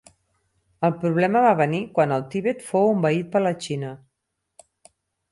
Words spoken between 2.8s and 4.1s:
envaït per la Xina.